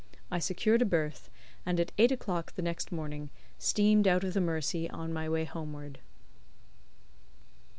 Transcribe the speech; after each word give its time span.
I 0.31 0.39
secured 0.39 0.81
a 0.81 0.85
berth, 0.85 1.29
and 1.63 1.79
at 1.79 1.91
eight 1.99 2.11
o'clock 2.11 2.55
the 2.55 2.63
next 2.63 2.91
morning 2.91 3.29
steamed 3.59 4.07
out 4.07 4.23
of 4.23 4.33
the 4.33 4.41
Mersey 4.41 4.89
on 4.89 5.13
my 5.13 5.29
way 5.29 5.45
homeward. 5.45 5.99